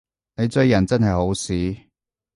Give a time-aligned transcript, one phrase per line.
[0.35, 1.77] 你追人真係好屎